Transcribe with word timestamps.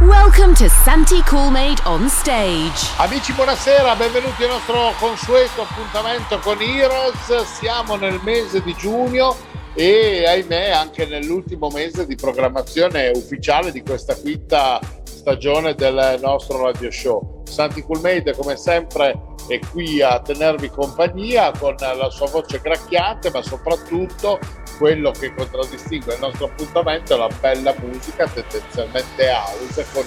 Welcome 0.00 0.54
to 0.54 0.66
Santi 0.70 1.20
Coolmade 1.24 1.82
on 1.84 2.08
stage. 2.08 2.88
Amici, 2.96 3.34
buonasera, 3.34 3.94
benvenuti 3.96 4.44
al 4.44 4.48
nostro 4.48 4.94
consueto 4.98 5.60
appuntamento 5.60 6.38
con 6.38 6.58
Heroes. 6.58 7.42
Siamo 7.42 7.96
nel 7.96 8.18
mese 8.22 8.62
di 8.62 8.74
giugno 8.78 9.36
e 9.74 10.24
ahimè 10.26 10.70
anche 10.70 11.04
nell'ultimo 11.04 11.68
mese 11.68 12.06
di 12.06 12.14
programmazione 12.14 13.10
ufficiale 13.14 13.72
di 13.72 13.82
questa 13.82 14.14
quinta 14.14 14.80
stagione 15.04 15.74
del 15.74 16.18
nostro 16.22 16.62
radio 16.64 16.90
show. 16.90 17.42
Santi 17.44 17.82
Coolmade 17.82 18.34
come 18.34 18.56
sempre 18.56 19.20
è 19.48 19.58
qui 19.70 20.00
a 20.00 20.18
tenervi 20.20 20.70
compagnia 20.70 21.52
con 21.58 21.74
la 21.78 22.08
sua 22.08 22.26
voce 22.30 22.58
cracchiante 22.62 23.30
ma 23.30 23.42
soprattutto 23.42 24.38
quello 24.80 25.10
che 25.10 25.34
contraddistingue 25.34 26.14
il 26.14 26.20
nostro 26.20 26.46
appuntamento 26.46 27.12
è 27.12 27.18
la 27.18 27.28
bella 27.38 27.74
musica, 27.82 28.26
tendenzialmente 28.26 29.28
house, 29.28 29.86
con 29.92 30.06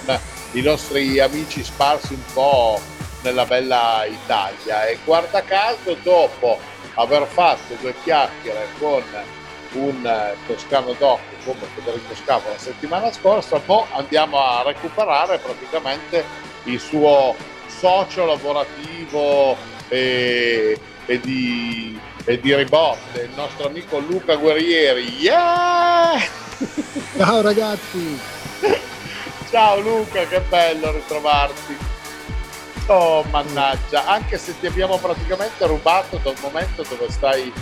i 0.54 0.62
nostri 0.62 1.20
amici 1.20 1.62
sparsi 1.62 2.14
un 2.14 2.24
po' 2.32 2.80
nella 3.22 3.44
bella 3.44 4.04
Italia. 4.04 4.84
E 4.86 4.98
guarda 5.04 5.44
caso, 5.44 5.96
dopo 6.02 6.58
aver 6.94 7.24
fatto 7.28 7.74
due 7.80 7.94
chiacchiere 8.02 8.66
con 8.80 9.04
un 9.74 10.34
toscano 10.48 10.92
doc 10.98 11.20
come 11.44 11.66
Federico 11.76 12.12
Scavo 12.16 12.48
la 12.48 12.58
settimana 12.58 13.12
scorsa, 13.12 13.60
poi 13.60 13.84
andiamo 13.92 14.38
a 14.38 14.64
recuperare 14.64 15.38
praticamente 15.38 16.24
il 16.64 16.80
suo 16.80 17.36
socio 17.68 18.26
lavorativo 18.26 19.56
e, 19.86 20.76
e 21.06 21.20
di 21.20 21.96
e 22.24 22.40
di 22.40 22.54
ribotte 22.54 23.22
il 23.22 23.30
nostro 23.36 23.68
amico 23.68 23.98
Luca 23.98 24.36
Guerrieri. 24.36 25.16
Yeah! 25.18 26.18
Ciao 27.16 27.40
ragazzi! 27.42 28.18
Ciao 29.50 29.78
Luca, 29.80 30.26
che 30.26 30.40
bello 30.40 30.90
ritrovarti. 30.92 31.76
Oh 32.86 33.22
mannaggia, 33.30 34.06
anche 34.06 34.36
se 34.36 34.58
ti 34.58 34.66
abbiamo 34.66 34.98
praticamente 34.98 35.66
rubato 35.66 36.18
dal 36.22 36.34
momento 36.40 36.84
dove 36.88 37.10
stai 37.10 37.52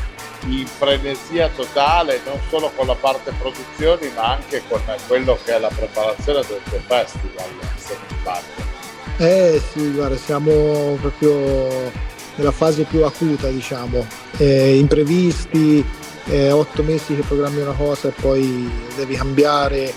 in 0.46 0.66
frenesia 0.66 1.48
totale, 1.48 2.20
non 2.24 2.40
solo 2.48 2.72
con 2.74 2.86
la 2.86 2.94
parte 2.94 3.32
produzioni, 3.38 4.10
ma 4.14 4.32
anche 4.32 4.62
con 4.68 4.80
quello 5.06 5.38
che 5.44 5.54
è 5.54 5.58
la 5.58 5.68
preparazione 5.68 6.40
del 6.46 6.60
tuo 6.68 6.80
festival, 6.86 7.50
se 7.76 7.94
non 7.94 8.18
sbaglio. 8.20 8.70
Eh 9.18 9.62
sì, 9.72 9.90
guarda, 9.92 10.16
siamo 10.16 10.98
proprio 11.00 12.10
nella 12.36 12.50
fase 12.50 12.84
più 12.84 13.04
acuta, 13.04 13.48
diciamo, 13.48 14.06
eh, 14.38 14.76
imprevisti, 14.76 15.84
eh, 16.26 16.50
otto 16.50 16.82
mesi 16.82 17.14
che 17.14 17.22
programmi 17.22 17.60
una 17.60 17.72
cosa 17.72 18.08
e 18.08 18.12
poi 18.12 18.70
devi 18.96 19.14
cambiare, 19.14 19.92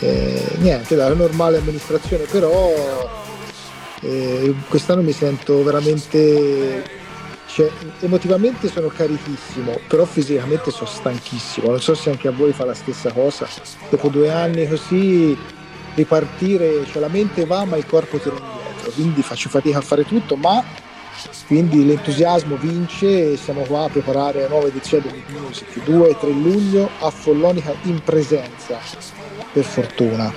eh, 0.00 0.42
niente, 0.58 0.94
è 0.94 1.14
normale 1.14 1.58
amministrazione, 1.58 2.24
però 2.24 2.72
eh, 4.00 4.54
quest'anno 4.68 5.02
mi 5.02 5.12
sento 5.12 5.62
veramente 5.62 7.04
cioè, 7.56 7.70
emotivamente 8.00 8.68
sono 8.68 8.88
carichissimo, 8.88 9.80
però 9.86 10.04
fisicamente 10.04 10.70
sono 10.70 10.90
stanchissimo. 10.90 11.70
Non 11.70 11.80
so 11.80 11.94
se 11.94 12.10
anche 12.10 12.28
a 12.28 12.30
voi 12.32 12.52
fa 12.52 12.66
la 12.66 12.74
stessa 12.74 13.10
cosa. 13.12 13.48
Dopo 13.88 14.08
due 14.08 14.30
anni 14.30 14.68
così 14.68 15.34
ripartire, 15.94 16.84
cioè 16.84 17.00
la 17.00 17.08
mente 17.08 17.46
va 17.46 17.64
ma 17.64 17.76
il 17.76 17.86
corpo 17.86 18.18
tira 18.18 18.36
indietro, 18.36 18.90
quindi 18.90 19.22
faccio 19.22 19.48
fatica 19.48 19.78
a 19.78 19.80
fare 19.80 20.04
tutto, 20.04 20.36
ma 20.36 20.62
quindi 21.46 21.86
l'entusiasmo 21.86 22.56
vince 22.56 23.32
e 23.32 23.36
siamo 23.36 23.62
qua 23.62 23.84
a 23.84 23.88
preparare 23.88 24.42
la 24.42 24.48
nuova 24.48 24.66
edizione 24.66 25.10
di 25.10 25.22
Big 25.26 25.38
Music. 25.38 25.82
2 25.84 26.08
e 26.08 26.18
3 26.18 26.30
luglio 26.30 26.90
a 27.00 27.10
Follonica 27.10 27.74
in 27.82 28.02
presenza 28.02 28.78
per 29.52 29.64
fortuna. 29.64 30.32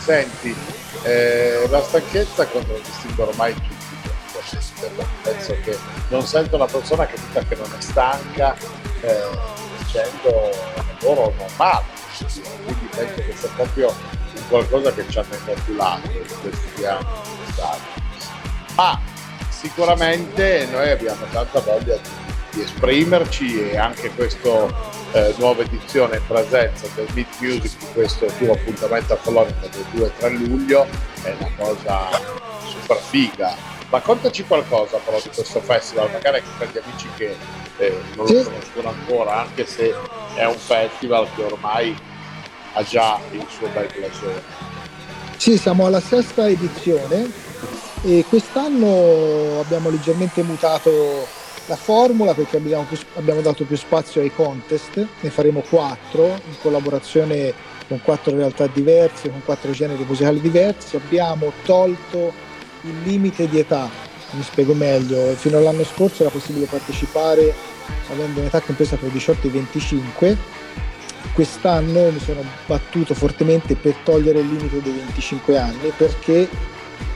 Senti 0.00 0.54
eh, 1.02 1.66
la 1.70 1.82
stanchezza 1.82 2.46
contraddistingue 2.46 3.24
ormai 3.24 3.54
tutti 3.54 3.78
penso 5.22 5.56
che 5.62 5.76
non 6.08 6.22
sento 6.24 6.56
una 6.56 6.66
persona 6.66 7.06
che 7.06 7.16
dica 7.26 7.42
che 7.42 7.54
non 7.56 7.66
è 7.76 7.80
stanca 7.80 8.56
eh, 9.00 9.20
dicendo 9.78 10.50
lavoro 11.00 11.34
normale 11.36 11.84
quindi 12.64 12.88
penso 12.94 13.14
che 13.14 13.34
sia 13.36 13.48
proprio 13.54 13.94
qualcosa 14.48 14.92
che 14.92 15.04
ci 15.08 15.18
hanno 15.18 15.36
inoculato 15.44 16.10
in 16.10 16.40
questi 16.40 16.84
anni 16.84 17.06
ma 18.78 19.00
sicuramente 19.50 20.68
noi 20.70 20.88
abbiamo 20.90 21.26
tanta 21.32 21.58
voglia 21.60 21.96
di, 21.96 22.62
esprimerci 22.62 23.70
e 23.70 23.76
anche 23.76 24.10
questa 24.10 24.66
eh, 25.12 25.34
nuova 25.38 25.62
edizione 25.62 26.16
in 26.16 26.26
presenza 26.26 26.88
del 26.94 27.06
Meet 27.12 27.28
Music 27.40 27.78
di 27.78 27.86
questo 27.92 28.26
tuo 28.38 28.52
appuntamento 28.52 29.12
a 29.12 29.16
Colonia 29.16 29.54
del 29.60 29.84
2-3 29.94 30.46
luglio 30.46 30.86
è 31.22 31.34
una 31.38 31.50
cosa 31.56 32.08
super 32.64 32.96
figa. 32.96 33.54
Raccontaci 33.90 34.44
qualcosa 34.44 34.98
però 34.98 35.20
di 35.20 35.30
questo 35.32 35.60
festival, 35.60 36.10
magari 36.10 36.38
anche 36.38 36.50
per 36.58 36.70
gli 36.72 36.78
amici 36.78 37.08
che 37.16 37.36
eh, 37.78 38.00
non 38.16 38.26
lo 38.26 38.42
conoscono 38.42 38.88
ancora, 38.88 39.40
anche 39.40 39.66
se 39.66 39.94
è 40.34 40.44
un 40.44 40.58
festival 40.58 41.28
che 41.34 41.42
ormai 41.42 41.96
ha 42.72 42.82
già 42.82 43.18
il 43.30 43.46
suo 43.48 43.68
bel 43.68 43.88
blasone. 43.96 44.42
Sì, 45.36 45.56
siamo 45.58 45.86
alla 45.86 46.00
sesta 46.00 46.48
edizione 46.48 47.48
e 48.02 48.24
quest'anno 48.28 49.60
abbiamo 49.60 49.90
leggermente 49.90 50.42
mutato 50.42 51.26
la 51.66 51.76
formula 51.76 52.34
perché 52.34 52.56
abbiamo, 52.56 52.84
più, 52.84 52.98
abbiamo, 53.16 53.40
dato 53.40 53.64
più 53.64 53.76
spazio 53.76 54.20
ai 54.20 54.32
contest, 54.32 55.06
ne 55.20 55.30
faremo 55.30 55.62
quattro 55.68 56.24
in 56.26 56.54
collaborazione 56.60 57.52
con 57.86 58.00
quattro 58.02 58.34
realtà 58.34 58.66
diverse, 58.66 59.30
con 59.30 59.42
quattro 59.44 59.70
generi 59.72 60.04
musicali 60.06 60.40
diversi. 60.40 60.96
Abbiamo 60.96 61.52
tolto 61.64 62.32
il 62.82 63.02
limite 63.02 63.48
di 63.48 63.58
età, 63.58 63.88
mi 64.32 64.42
spiego 64.42 64.74
meglio, 64.74 65.34
fino 65.34 65.58
all'anno 65.58 65.84
scorso 65.84 66.22
era 66.22 66.30
possibile 66.30 66.66
partecipare 66.66 67.54
avendo 68.10 68.40
un'età 68.40 68.60
compresa 68.60 68.96
tra 68.96 69.06
i 69.06 69.10
18 69.10 69.46
e 69.46 69.48
i 69.48 69.52
25. 69.52 70.36
Quest'anno 71.32 72.10
mi 72.10 72.18
sono 72.18 72.42
battuto 72.66 73.14
fortemente 73.14 73.74
per 73.74 73.94
togliere 74.02 74.40
il 74.40 74.48
limite 74.48 74.82
dei 74.82 74.92
25 74.92 75.58
anni 75.58 75.92
perché 75.96 76.48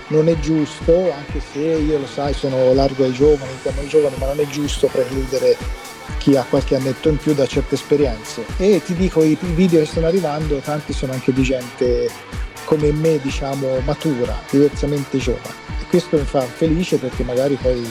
non 0.08 0.28
è 0.28 0.38
giusto, 0.38 1.12
anche 1.12 1.40
se 1.52 1.60
io 1.60 1.98
lo 1.98 2.06
sai 2.06 2.34
sono 2.34 2.72
largo 2.74 3.04
ai 3.04 3.12
giovani, 3.12 3.52
ai 3.64 3.88
giovani, 3.88 4.16
ma 4.18 4.26
non 4.26 4.40
è 4.40 4.46
giusto 4.46 4.86
precludere 4.88 5.56
chi 6.18 6.36
ha 6.36 6.44
qualche 6.48 6.76
annetto 6.76 7.08
in 7.08 7.16
più 7.16 7.34
da 7.34 7.46
certe 7.46 7.74
esperienze. 7.74 8.44
E 8.58 8.82
ti 8.84 8.94
dico, 8.94 9.22
i 9.22 9.36
video 9.40 9.80
che 9.80 9.86
stanno 9.86 10.06
arrivando, 10.06 10.58
tanti 10.58 10.92
sono 10.92 11.12
anche 11.12 11.32
di 11.32 11.42
gente 11.42 12.10
come 12.64 12.92
me, 12.92 13.18
diciamo, 13.20 13.80
matura, 13.84 14.40
diversamente 14.50 15.18
giovane. 15.18 15.54
E 15.80 15.86
questo 15.88 16.16
mi 16.16 16.24
fa 16.24 16.42
felice 16.42 16.96
perché 16.98 17.24
magari 17.24 17.54
poi 17.54 17.86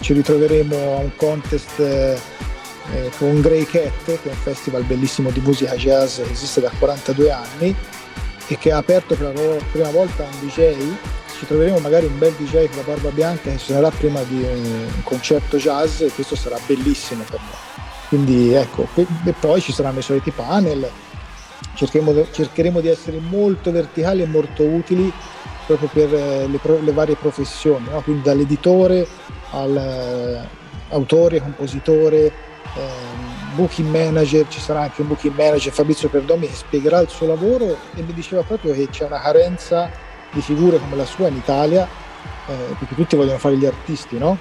ci 0.00 0.12
ritroveremo 0.12 0.96
a 0.96 0.98
un 0.98 1.10
contest 1.16 1.78
eh, 1.80 3.10
con 3.18 3.40
Grey 3.40 3.64
Cat, 3.64 4.04
che 4.04 4.20
è 4.22 4.28
un 4.28 4.34
festival 4.34 4.84
bellissimo 4.84 5.30
di 5.30 5.40
musica 5.40 5.74
jazz 5.74 6.16
che 6.16 6.30
esiste 6.30 6.60
da 6.60 6.70
42 6.78 7.30
anni 7.30 7.74
e 8.48 8.58
che 8.58 8.70
ha 8.70 8.76
aperto 8.76 9.16
per 9.16 9.34
la 9.34 9.60
prima 9.72 9.90
volta 9.90 10.22
un 10.22 10.46
DJ 10.46 10.76
ci 11.38 11.46
troveremo 11.46 11.78
magari 11.78 12.06
un 12.06 12.18
bel 12.18 12.32
DJ 12.32 12.68
con 12.68 12.76
la 12.76 12.82
barba 12.82 13.10
bianca 13.10 13.50
che 13.50 13.58
suonerà 13.58 13.90
prima 13.90 14.22
di 14.22 14.42
un 14.42 15.02
concerto 15.02 15.58
jazz 15.58 16.00
e 16.00 16.10
questo 16.10 16.34
sarà 16.34 16.58
bellissimo 16.66 17.24
per 17.24 17.40
noi. 17.40 17.74
Quindi 18.08 18.52
ecco, 18.54 18.86
e 18.94 19.34
poi 19.38 19.60
ci 19.60 19.72
saranno 19.72 19.98
i 19.98 20.02
soliti 20.02 20.30
panel, 20.30 20.88
cercheremo, 21.74 22.30
cercheremo 22.30 22.80
di 22.80 22.88
essere 22.88 23.18
molto 23.18 23.70
verticali 23.70 24.22
e 24.22 24.26
molto 24.26 24.62
utili 24.62 25.12
proprio 25.66 25.88
per 25.92 26.14
eh, 26.14 26.46
le, 26.46 26.60
le 26.80 26.92
varie 26.92 27.16
professioni, 27.16 27.88
no? 27.90 28.00
quindi 28.00 28.22
dall'editore 28.22 29.06
all'autore, 29.50 31.40
compositore, 31.40 32.26
eh, 32.26 32.34
booking 33.54 33.88
manager, 33.88 34.46
ci 34.48 34.60
sarà 34.60 34.82
anche 34.82 35.02
un 35.02 35.08
booking 35.08 35.34
manager 35.34 35.72
Fabrizio 35.72 36.08
Perdomi 36.08 36.46
che 36.46 36.54
spiegherà 36.54 37.00
il 37.00 37.08
suo 37.08 37.26
lavoro 37.26 37.76
e 37.94 38.02
mi 38.02 38.12
diceva 38.12 38.42
proprio 38.42 38.72
che 38.72 38.88
c'è 38.88 39.06
una 39.06 39.20
carenza 39.20 39.90
di 40.36 40.42
figure 40.42 40.78
come 40.78 40.96
la 40.96 41.06
sua 41.06 41.28
in 41.28 41.36
Italia, 41.36 41.88
eh, 42.46 42.74
perché 42.78 42.94
tutti 42.94 43.16
vogliono 43.16 43.38
fare 43.38 43.56
gli 43.56 43.64
artisti, 43.64 44.18
no? 44.18 44.36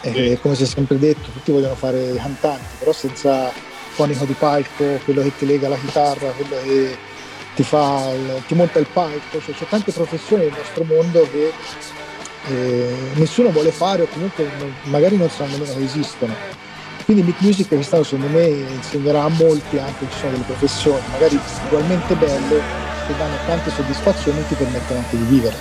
E, 0.00 0.38
come 0.40 0.54
si 0.54 0.62
è 0.62 0.66
sempre 0.66 0.98
detto, 0.98 1.30
tutti 1.30 1.52
vogliono 1.52 1.74
fare 1.74 2.10
i 2.10 2.16
cantanti, 2.16 2.76
però 2.78 2.92
senza 2.92 3.52
fonico 3.94 4.24
di 4.24 4.32
palco, 4.32 4.98
quello 5.04 5.22
che 5.22 5.36
ti 5.36 5.46
lega 5.46 5.68
la 5.68 5.76
chitarra, 5.76 6.30
quello 6.30 6.56
che 6.62 6.96
ti, 7.54 7.62
fa 7.62 8.10
il, 8.10 8.42
ti 8.46 8.54
monta 8.54 8.78
il 8.78 8.86
palco, 8.90 9.40
cioè 9.40 9.54
c'è 9.54 9.66
tante 9.68 9.92
professioni 9.92 10.44
nel 10.44 10.54
nostro 10.56 10.84
mondo 10.84 11.28
che 11.30 11.52
eh, 12.48 12.96
nessuno 13.14 13.50
vuole 13.50 13.70
fare 13.70 14.02
o 14.02 14.06
comunque 14.06 14.48
non, 14.58 14.74
magari 14.84 15.16
non 15.16 15.28
sanno 15.28 15.52
nemmeno 15.52 15.74
che 15.74 15.84
esistono. 15.84 16.34
Quindi 17.04 17.22
Big 17.22 17.36
Music 17.40 17.68
quest'anno 17.68 18.02
secondo 18.02 18.28
me 18.28 18.46
insegnerà 18.46 19.24
a 19.24 19.28
molti 19.28 19.78
anche 19.78 20.06
che 20.06 20.12
ci 20.12 20.18
sono 20.20 20.32
delle 20.32 20.44
professioni, 20.44 21.02
magari 21.10 21.38
ugualmente 21.66 22.14
belle, 22.14 22.62
che 23.06 23.16
danno 23.18 23.36
tante 23.46 23.70
soddisfazioni 23.70 24.40
e 24.40 24.46
ti 24.48 24.54
permettono 24.54 25.00
anche 25.00 25.16
di 25.18 25.24
vivere. 25.24 25.56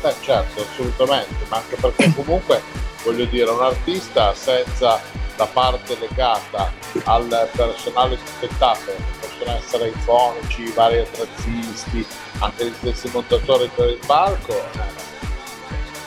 Beh 0.00 0.14
certo, 0.20 0.62
assolutamente, 0.62 1.34
ma 1.48 1.56
anche 1.56 1.76
perché 1.76 2.14
comunque 2.16 2.62
voglio 3.02 3.24
dire 3.24 3.50
un 3.50 3.60
artista 3.60 4.32
senza 4.34 5.00
la 5.36 5.46
parte 5.46 5.96
legata 5.98 6.72
al 7.04 7.48
personale 7.56 8.16
di 8.16 8.22
spettacolo, 8.24 8.96
che 8.96 9.26
possono 9.26 9.56
essere 9.56 9.88
i 9.88 9.94
fonici, 10.04 10.62
i 10.62 10.72
vari 10.72 10.98
attrezzisti, 10.98 12.06
anche 12.38 12.66
gli 12.66 12.74
stessi 12.78 13.10
montatori 13.12 13.68
per 13.74 13.88
il 13.88 13.98
palco, 14.06 14.52
eh, 14.52 14.78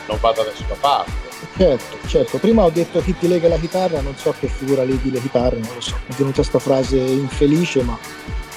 non 0.08 0.18
va 0.22 0.32
da 0.32 0.44
nessuna 0.44 0.76
parte. 0.80 1.23
Certo, 1.56 2.08
certo. 2.08 2.38
Prima 2.40 2.64
ho 2.64 2.70
detto 2.70 3.02
chi 3.02 3.16
ti 3.18 3.28
lega 3.28 3.48
la 3.48 3.58
chitarra, 3.58 4.02
non 4.02 4.16
so 4.18 4.34
che 4.40 4.48
figura 4.48 4.84
leghi 4.84 5.12
le 5.12 5.22
chitarre, 5.22 5.58
non 5.58 5.74
lo 5.74 5.82
so. 5.82 5.96
È 6.08 6.14
venuta 6.14 6.36
questa 6.38 6.60
frase 6.60 6.98
infelice, 6.98 7.84
ma 7.84 7.98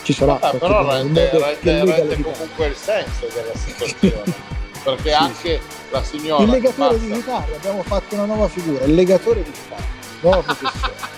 ci 0.03 0.13
sarà. 0.13 0.39
Ah, 0.41 0.51
però 0.53 0.89
rende, 0.91 1.31
rende, 1.31 1.85
rende 1.85 2.23
comunque 2.23 2.67
il 2.67 2.77
senso 2.77 3.29
della 3.35 3.55
situazione. 3.55 4.55
perché 4.83 5.11
sì, 5.11 5.15
anche 5.15 5.61
la 5.91 6.03
signora. 6.03 6.43
Il 6.45 6.51
legatore 6.51 6.95
passa... 6.95 7.07
di 7.07 7.13
chitarra, 7.13 7.57
abbiamo 7.57 7.83
fatto 7.83 8.15
una 8.15 8.25
nuova 8.25 8.49
figura, 8.49 8.85
il 8.85 8.95
legatore 8.95 9.43
di 9.43 9.51
chitarra, 9.51 9.85
nuova 10.21 10.43
professione. 10.43 11.15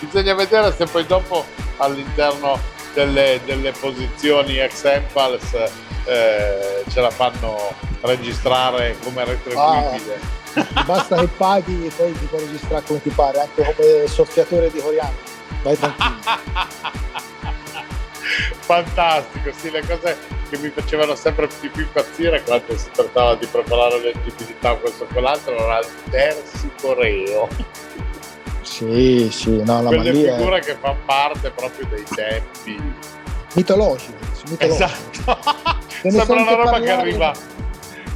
Bisogna 0.00 0.34
vedere 0.34 0.74
se 0.76 0.84
poi 0.86 1.06
dopo 1.06 1.44
all'interno 1.76 2.58
delle, 2.92 3.40
delle 3.44 3.70
posizioni 3.70 4.58
ex 4.58 4.84
Empals 4.84 5.52
eh, 6.04 6.84
ce 6.88 7.00
la 7.00 7.10
fanno 7.10 7.72
registrare 8.00 8.96
come 9.02 9.24
retribuibile. 9.24 10.14
Ah, 10.14 10.41
basta 10.84 11.16
che 11.18 11.28
paghi 11.36 11.86
e 11.86 11.90
poi 11.90 12.12
ti 12.12 12.24
puoi 12.26 12.40
registrare 12.44 12.84
come 12.86 13.02
ti 13.02 13.10
pare, 13.10 13.40
anche 13.40 13.74
come 13.74 14.06
soffiatore 14.06 14.70
di 14.70 14.80
coriandolo. 14.80 15.30
Vai 15.62 15.78
tranquillo. 15.78 16.20
Fantastico, 18.60 19.50
sì, 19.52 19.70
le 19.70 19.84
cose 19.86 20.16
che 20.48 20.56
mi 20.58 20.70
facevano 20.70 21.14
sempre 21.14 21.48
di 21.60 21.68
più 21.68 21.82
impazzire 21.82 22.42
quando 22.42 22.76
si 22.76 22.88
trattava 22.92 23.34
di 23.34 23.46
preparare 23.46 23.98
l'eleggibilità 23.98 24.72
o 24.72 24.78
questo 24.78 25.04
o 25.04 25.06
quell'altro 25.06 25.56
era 25.56 25.78
il 25.80 25.86
tersicoreo. 26.10 27.48
Sì, 28.62 29.28
sì, 29.30 29.62
no, 29.62 29.82
la 29.82 29.88
Quelle 29.88 30.12
figure 30.12 30.58
è... 30.58 30.60
che 30.60 30.76
fanno 30.80 30.98
parte 31.04 31.50
proprio 31.50 31.86
dei 31.88 32.04
tempi 32.14 32.80
mitologiche. 33.54 34.16
mitologiche. 34.48 34.66
Esatto. 34.66 35.38
Sembra 36.00 36.40
una 36.40 36.54
roba 36.54 36.70
parlare... 36.70 36.84
che 36.84 36.90
arriva 36.90 37.32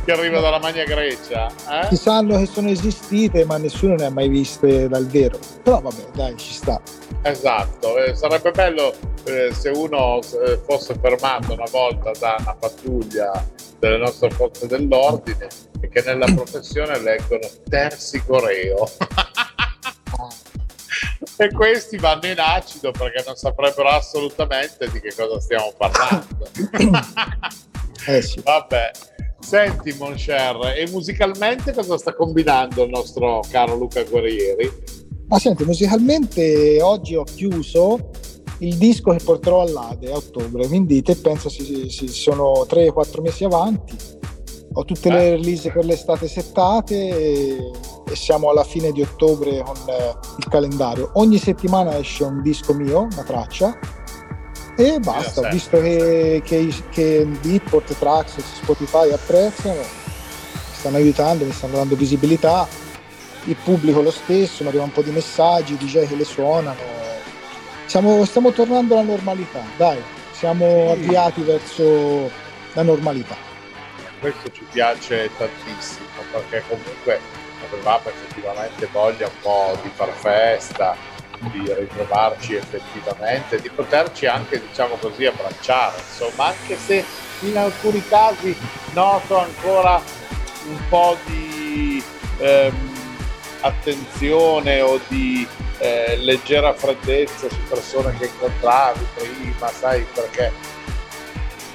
che 0.06 0.12
arriva 0.12 0.38
dalla 0.38 0.61
Magna 0.61 0.85
Grecia. 0.85 1.49
Eh? 1.69 1.88
Si 1.88 1.97
sanno 1.97 2.38
che 2.38 2.47
sono 2.47 2.69
esistite, 2.69 3.44
ma 3.44 3.56
nessuno 3.56 3.97
ne 3.97 4.05
ha 4.05 4.11
mai 4.11 4.29
viste 4.29 4.88
dal 4.88 5.05
vero. 5.06 5.37
Però 5.64 5.81
vabbè, 5.81 6.11
dai, 6.14 6.37
ci 6.37 6.53
sta. 6.53 6.81
Esatto, 7.23 7.99
eh, 7.99 8.14
sarebbe 8.14 8.53
bello 8.53 8.94
eh, 9.25 9.53
se 9.53 9.70
uno 9.70 10.20
eh, 10.20 10.61
fosse 10.64 10.97
fermato 11.00 11.55
una 11.55 11.67
volta 11.73 12.12
da 12.20 12.37
una 12.38 12.55
pattuglia 12.55 13.44
delle 13.81 13.99
nostre 13.99 14.31
forze 14.31 14.69
dell'ordine 14.69 15.49
e 15.81 15.88
che 15.88 16.03
nella 16.03 16.32
professione 16.32 17.00
leggono 17.00 17.49
terzi 17.69 18.23
coreo. 18.25 18.87
e 21.37 21.52
questi 21.52 21.97
vanno 21.97 22.26
in 22.26 22.38
acido 22.38 22.93
perché 22.93 23.25
non 23.26 23.35
saprebbero 23.35 23.88
assolutamente 23.88 24.88
di 24.88 25.00
che 25.00 25.12
cosa 25.17 25.41
stiamo 25.41 25.73
parlando. 25.76 26.49
eh 28.06 28.23
sì. 28.23 28.41
Vabbè. 28.41 29.14
Senti, 29.38 29.94
Moncher, 29.99 30.75
e 30.77 30.88
musicalmente 30.91 31.73
cosa 31.73 31.97
sta 31.99 32.15
combinando 32.15 32.83
il 32.85 32.91
nostro 32.91 33.41
caro 33.49 33.77
Luca 33.77 34.03
Guerrieri? 34.03 34.71
Ma 35.29 35.38
senti, 35.38 35.65
musicalmente 35.65 36.81
oggi 36.81 37.17
ho 37.17 37.25
chiuso 37.25 38.11
il 38.59 38.77
disco 38.77 39.11
che 39.11 39.23
porterò 39.23 39.62
all'Ade 39.62 40.11
a 40.11 40.17
ottobre, 40.17 40.67
quindi 40.67 41.03
te 41.03 41.17
pensa 41.17 41.49
si, 41.49 41.88
si 41.91 42.09
sono 42.09 42.65
3-4 42.69 43.21
mesi 43.21 43.44
avanti. 43.44 43.97
Ho 44.75 44.85
tutte 44.85 45.09
eh. 45.09 45.12
le 45.12 45.31
release 45.31 45.71
per 45.71 45.85
l'estate 45.85 46.29
settate 46.29 46.94
e, 46.94 47.71
e, 48.09 48.17
siamo 48.17 48.50
alla 48.50 48.65
fine 48.65 48.93
di 48.93 49.03
ottobre 49.03 49.62
con 49.62 49.77
eh, 49.88 50.15
il 50.38 50.49
calendario. 50.49 51.11
Ogni 51.15 51.38
settimana 51.38 51.97
esce 51.99 52.25
un 52.25 52.43
disco 52.43 52.75
mio, 52.75 53.03
una 53.11 53.23
traccia, 53.25 53.79
e 54.76 55.00
basta, 55.00 55.49
visto 55.49 55.81
che, 55.81 56.43
che, 56.44 56.73
che 56.90 57.25
Beatport, 57.40 57.96
Trax, 57.99 58.37
Spotify 58.37 59.11
apprezzano, 59.11 59.81
mi 59.81 60.75
stanno 60.75 60.96
aiutando, 60.96 61.44
mi 61.46 61.52
stanno 61.52 61.76
dando 61.76 61.96
visibilità, 61.96 62.69
il 63.44 63.56
pubblico 63.56 64.02
lo 64.02 64.11
stesso, 64.11 64.62
mi 64.62 64.69
arriva 64.69 64.84
un 64.84 64.93
po' 64.93 65.00
di 65.00 65.11
messaggi, 65.11 65.78
DJ 65.78 66.06
che 66.06 66.14
le 66.14 66.25
suonano. 66.25 66.94
Siamo, 67.87 68.23
stiamo 68.26 68.52
tornando 68.52 68.99
alla 68.99 69.08
normalità, 69.08 69.61
dai, 69.78 70.02
siamo 70.32 70.90
avviati 70.90 71.40
verso 71.40 72.31
la 72.75 72.82
normalità. 72.82 73.37
Questo 74.20 74.50
ci 74.50 74.67
piace 74.70 75.31
tantissimo 75.38 76.06
perché 76.32 76.62
comunque 76.69 77.19
avevamo 77.67 78.08
effettivamente 78.08 78.88
voglia 78.93 79.26
un 79.26 79.40
po' 79.40 79.78
di 79.82 79.90
far 79.94 80.11
festa, 80.11 80.96
di 81.38 81.73
ritrovarci 81.73 82.55
effettivamente, 82.55 83.61
di 83.61 83.71
poterci 83.71 84.27
anche, 84.27 84.61
diciamo 84.61 84.97
così, 84.97 85.27
abbracciare, 85.27 85.97
insomma, 85.99 86.47
anche 86.47 86.77
se 86.77 87.05
in 87.41 87.56
alcuni 87.56 88.03
casi 88.09 88.56
noto 88.93 89.38
ancora 89.38 90.00
un 90.69 90.79
po' 90.88 91.17
di 91.25 92.03
ehm, 92.38 92.94
attenzione 93.61 94.81
o 94.81 95.00
di 95.09 95.47
eh, 95.79 96.17
leggera 96.19 96.73
freddezza 96.73 97.49
su 97.49 97.62
persone 97.69 98.17
che 98.19 98.27
incontravi 98.27 99.06
prima, 99.15 99.69
sai, 99.69 100.06
perché 100.12 100.53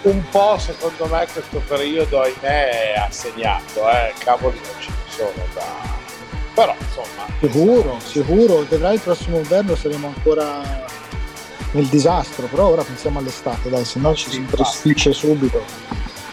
un 0.03 0.23
po' 0.29 0.57
secondo 0.57 1.05
me 1.05 1.27
questo 1.31 1.61
periodo, 1.67 2.21
ahimè, 2.21 2.95
ha 2.97 3.11
segnato, 3.11 3.87
eh, 3.89 4.13
cavoli 4.17 4.59
non 4.59 4.81
ci 4.81 4.91
sono 5.09 5.45
da 5.53 6.00
però 6.53 6.75
insomma 6.79 7.25
sicuro 7.39 7.99
sicuro. 7.99 8.65
Vedrai 8.67 8.95
il 8.95 9.01
prossimo 9.01 9.37
inverno 9.37 9.75
saremo 9.75 10.07
ancora 10.07 10.61
nel 11.71 11.85
disastro 11.85 12.47
però 12.47 12.67
ora 12.67 12.83
pensiamo 12.83 13.19
all'estate 13.19 13.69
dai 13.69 13.85
se 13.85 13.99
no 13.99 14.13
ci 14.15 14.29
si 14.29 14.41
presticce 14.41 15.13
subito. 15.13 15.63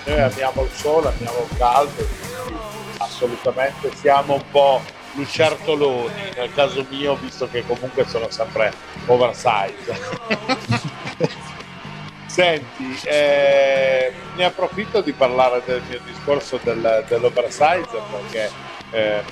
Noi 0.04 0.20
amiamo 0.20 0.62
il 0.62 0.70
sole 0.72 1.08
amiamo 1.08 1.46
il 1.50 1.56
caldo 1.56 2.06
assolutamente 2.98 3.90
siamo 3.94 4.34
un 4.34 4.44
po' 4.50 4.80
lucertoloni 5.14 6.30
nel 6.36 6.52
caso 6.54 6.84
mio 6.88 7.16
visto 7.16 7.48
che 7.48 7.64
comunque 7.66 8.06
sono 8.06 8.30
sempre 8.30 8.72
oversize. 9.06 10.26
Senti, 12.26 12.96
eh, 13.04 14.12
ne 14.36 14.44
approfitto 14.44 15.00
di 15.00 15.12
parlare 15.12 15.62
del 15.64 15.82
mio 15.88 15.98
discorso 16.04 16.60
del, 16.62 17.04
dell'oversize 17.08 18.00
perché 18.12 18.50
eh, 18.90 19.22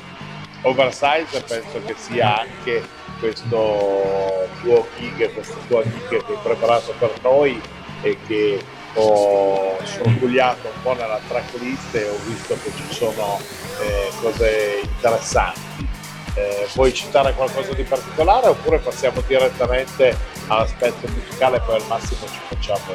oversize 0.67 1.43
penso 1.43 1.81
che 1.85 1.95
sia 1.97 2.41
anche 2.41 2.83
questo 3.19 4.49
tuo 4.61 4.87
gig, 4.99 5.33
questa 5.33 5.57
tua 5.69 5.83
gig 5.83 6.09
che 6.09 6.17
hai 6.17 6.39
preparato 6.43 6.93
per 6.99 7.13
noi 7.23 7.61
e 8.03 8.19
che 8.27 8.63
ho 8.95 9.77
sorvegliato 9.85 10.69
un 10.69 10.83
po' 10.83 10.95
nella 10.95 11.21
tracklist 11.29 11.95
e 11.95 12.09
ho 12.09 12.19
visto 12.25 12.57
che 12.63 12.73
ci 12.75 12.95
sono 12.95 13.39
eh, 13.81 14.11
cose 14.21 14.81
interessanti. 14.83 15.89
Eh, 16.35 16.69
vuoi 16.75 16.93
citare 16.93 17.33
qualcosa 17.33 17.73
di 17.73 17.83
particolare 17.83 18.49
oppure 18.49 18.79
passiamo 18.79 19.23
direttamente 19.27 20.15
all'aspetto 20.49 21.09
musicale 21.09 21.57
e 21.57 21.61
poi 21.61 21.77
al 21.77 21.87
massimo 21.89 22.27
ci 22.27 22.39
facciamo 22.49 22.95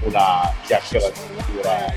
una 0.00 0.52
chiacchiera 0.66 1.08
di 1.08 1.20
cultura 1.34 1.94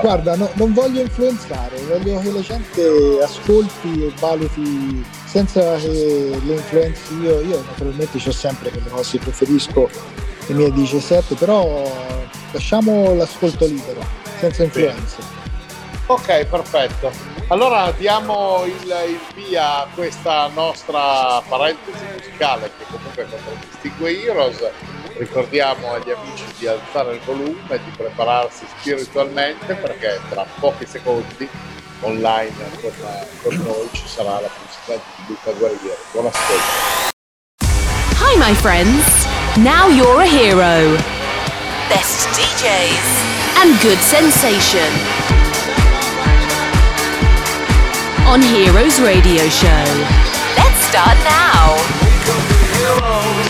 Guarda, 0.00 0.36
no, 0.36 0.50
non 0.54 0.72
voglio 0.72 1.00
influenzare, 1.00 1.80
voglio 1.82 2.18
che 2.18 2.32
la 2.32 2.40
gente 2.40 3.22
ascolti 3.22 4.06
e 4.06 4.12
valuti 4.18 5.04
senza 5.26 5.76
che 5.76 6.38
le 6.44 6.54
influenzi 6.54 7.14
io. 7.20 7.40
Io 7.40 7.62
naturalmente 7.64 8.18
ho 8.24 8.32
sempre 8.32 8.70
quelle 8.70 8.88
cose 8.88 9.18
che 9.18 9.24
preferisco 9.24 9.88
le 10.46 10.54
mie 10.54 10.72
17, 10.72 11.34
però 11.36 11.82
lasciamo 12.52 13.14
l'ascolto 13.14 13.66
libero, 13.66 14.04
senza 14.38 14.64
influenze. 14.64 15.38
Ok, 16.06 16.44
perfetto. 16.46 17.12
Allora 17.48 17.92
diamo 17.92 18.64
il, 18.64 18.94
il, 19.08 19.20
via 19.34 19.82
a 19.82 19.86
questa 19.94 20.48
nostra 20.52 21.40
parentesi 21.48 22.04
musicale 22.16 22.70
che 22.76 22.84
comunque 22.90 23.26
contraddistingue 23.28 24.22
Heroes 24.24 24.70
ricordiamo 25.20 25.92
agli 25.92 26.10
amici 26.10 26.44
di 26.58 26.66
alzare 26.66 27.14
il 27.14 27.20
volume, 27.20 27.60
di 27.68 27.90
prepararsi 27.96 28.64
spiritualmente 28.78 29.74
perché 29.74 30.18
tra 30.30 30.44
pochi 30.58 30.86
secondi 30.86 31.48
online 32.00 32.52
con, 32.80 32.90
con 33.42 33.54
noi 33.56 33.88
ci 33.92 34.06
sarà 34.06 34.40
la 34.40 34.48
pubblicità 34.48 34.94
di 34.94 35.24
Luca 35.28 35.52
Guerriero. 35.52 35.98
Buon 36.12 36.26
ascolto. 36.26 37.08
Hi 38.22 38.36
my 38.38 38.54
friends, 38.54 39.26
now 39.56 39.88
you're 39.88 40.22
a 40.22 40.26
hero. 40.26 40.96
Best 41.88 42.28
DJs 42.38 43.62
and 43.62 43.78
good 43.82 43.98
sensation. 43.98 44.88
on 48.30 48.40
Heroes 48.40 49.00
Radio 49.00 49.48
Show. 49.48 49.84
Let's 50.54 50.78
start 50.86 51.18
now. 51.24 53.49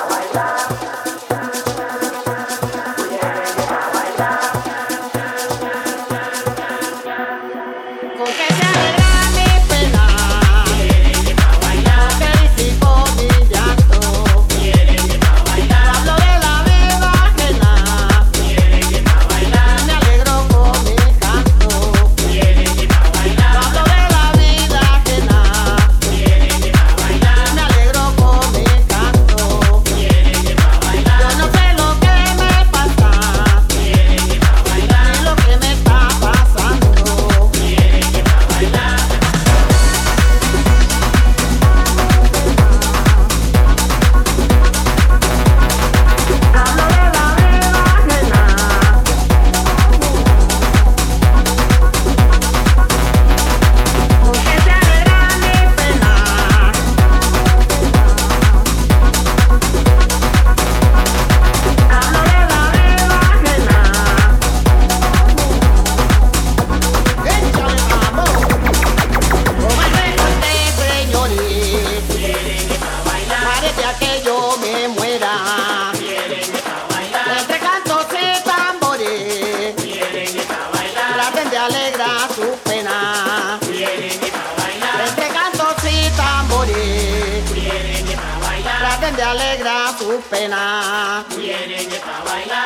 alguien 89.03 89.15
te 89.15 89.23
alegra 89.23 89.97
su 89.97 90.21
pena. 90.29 91.25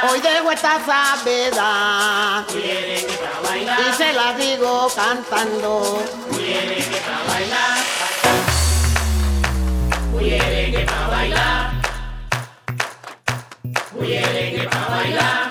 Hoy 0.10 0.20
dejo 0.20 0.52
esta 0.52 0.86
sabedad 0.86 2.46
y 2.54 3.94
se 3.98 4.14
la 4.14 4.34
digo 4.34 4.88
cantando. 4.96 6.04
Bullerengue 6.30 7.00
pa' 7.02 7.34
bailar. 7.34 7.78
Bullerengue 10.12 10.86
pa' 10.86 11.08
bailar. 11.08 11.72
Bullerengue 13.94 14.68
pa' 14.70 14.88
bailar. 14.90 15.46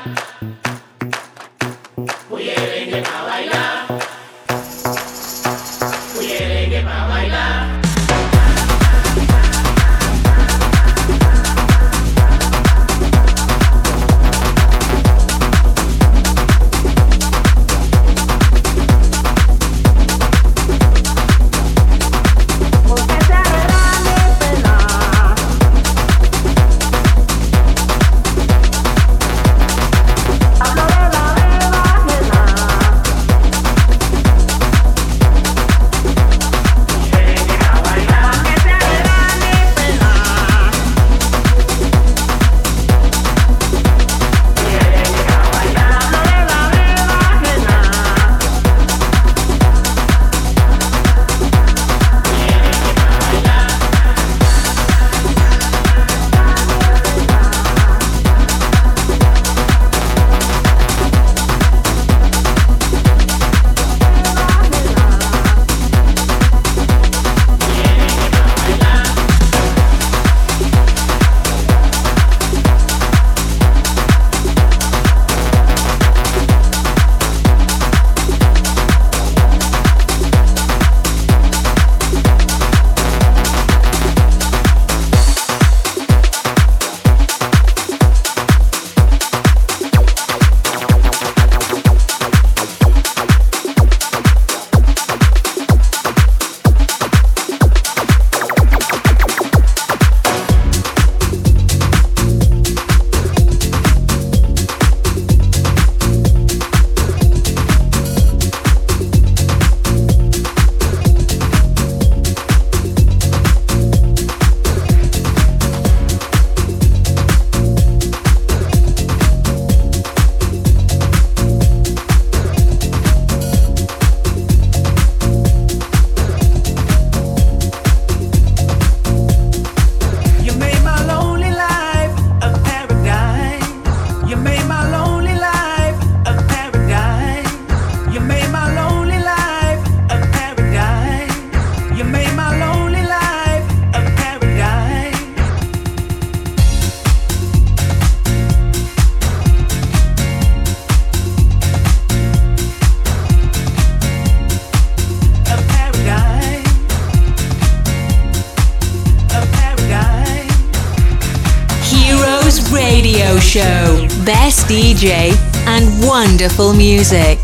And 165.67 166.03
wonderful 166.03 166.73
music. 166.73 167.44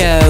Show. 0.00 0.29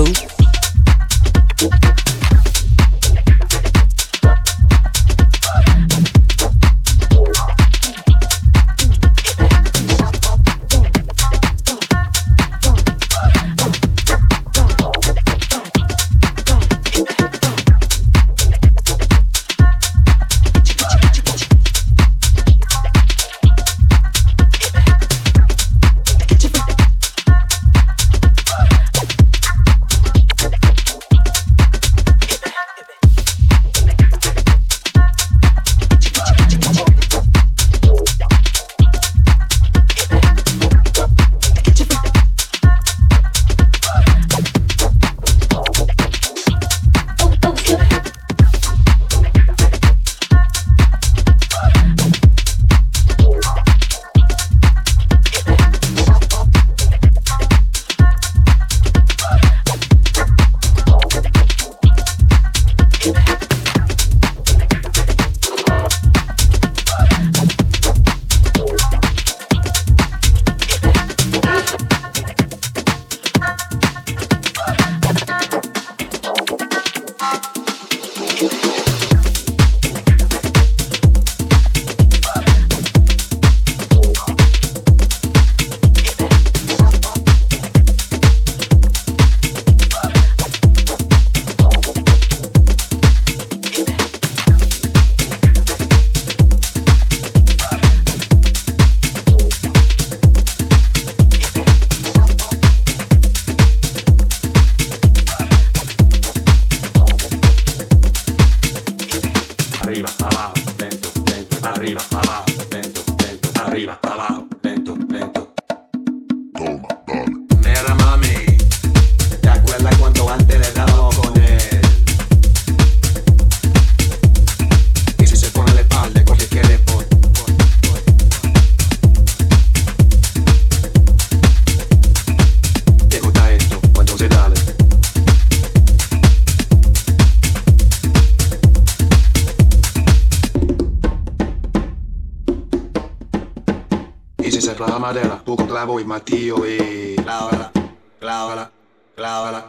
Clávala, 148.31 148.71
clávala, 149.17 149.61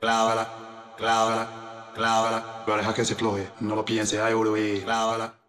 clávala, 0.00 0.44
clávala, 0.98 1.42
clávala. 1.94 2.38
Pero 2.66 2.76
deja 2.78 2.92
que 2.92 3.04
se 3.04 3.14
floje, 3.14 3.48
no 3.60 3.76
lo 3.76 3.84
piense, 3.84 4.20
ay, 4.20 4.34
oro 4.34 4.56
y 4.56 4.80
clávala, 4.82 5.26
clávala, 5.28 5.47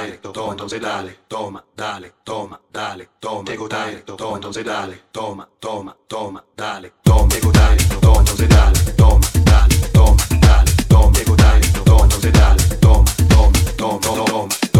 dale, 0.03 0.17
toma, 0.33 0.51
entonces 0.51 0.81
dale, 0.81 1.19
toma, 1.27 1.63
dale, 1.75 2.13
toma, 2.23 2.59
dale, 2.71 3.09
toma, 3.19 3.43
tego 3.45 3.67
dale, 3.67 3.97
toma, 4.03 4.35
entonces 4.35 4.65
dale, 4.65 5.01
toma, 5.11 5.47
toma, 5.59 5.95
toma, 6.07 6.43
dale, 6.55 6.93
toma, 7.03 7.27
tego 7.29 7.51
dale, 7.51 7.77
toma, 8.01 8.19
entonces 8.19 8.49
dale, 8.49 8.79
toma, 8.97 9.27
dale, 9.45 9.75
toma, 9.93 10.23
dale, 10.41 10.71
toma, 10.89 11.11
tego 11.13 11.35
dale, 11.35 11.67
toma, 11.85 12.03
entonces 12.03 12.33
dale, 12.33 12.63
toma, 12.81 13.11
toma, 13.29 13.99
toma, 13.99 14.25
toma. 14.25 14.72